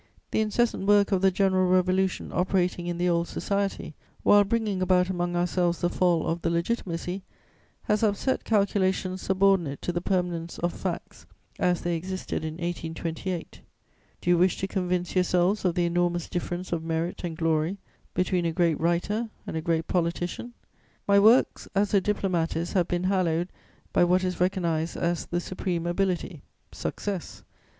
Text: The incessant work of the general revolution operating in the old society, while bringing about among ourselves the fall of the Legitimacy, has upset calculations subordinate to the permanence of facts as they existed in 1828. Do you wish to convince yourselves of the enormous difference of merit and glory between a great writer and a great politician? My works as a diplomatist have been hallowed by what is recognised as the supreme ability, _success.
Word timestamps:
The 0.31 0.39
incessant 0.41 0.87
work 0.87 1.11
of 1.11 1.21
the 1.21 1.29
general 1.29 1.69
revolution 1.69 2.31
operating 2.33 2.87
in 2.87 2.97
the 2.97 3.07
old 3.07 3.27
society, 3.27 3.93
while 4.23 4.43
bringing 4.43 4.81
about 4.81 5.11
among 5.11 5.35
ourselves 5.35 5.79
the 5.81 5.91
fall 5.91 6.25
of 6.25 6.41
the 6.41 6.49
Legitimacy, 6.49 7.21
has 7.83 8.01
upset 8.01 8.43
calculations 8.43 9.21
subordinate 9.21 9.79
to 9.83 9.91
the 9.91 10.01
permanence 10.01 10.57
of 10.57 10.73
facts 10.73 11.27
as 11.59 11.81
they 11.81 11.95
existed 11.95 12.43
in 12.43 12.55
1828. 12.55 13.61
Do 14.21 14.31
you 14.31 14.39
wish 14.39 14.57
to 14.61 14.67
convince 14.67 15.13
yourselves 15.13 15.63
of 15.65 15.75
the 15.75 15.85
enormous 15.85 16.27
difference 16.27 16.71
of 16.71 16.83
merit 16.83 17.23
and 17.23 17.37
glory 17.37 17.77
between 18.15 18.45
a 18.45 18.51
great 18.51 18.79
writer 18.79 19.29
and 19.45 19.55
a 19.55 19.61
great 19.61 19.87
politician? 19.87 20.53
My 21.07 21.19
works 21.19 21.67
as 21.75 21.93
a 21.93 22.01
diplomatist 22.01 22.73
have 22.73 22.87
been 22.87 23.03
hallowed 23.03 23.49
by 23.93 24.03
what 24.05 24.23
is 24.23 24.41
recognised 24.41 24.97
as 24.97 25.27
the 25.27 25.39
supreme 25.39 25.85
ability, 25.85 26.41
_success. 26.71 27.43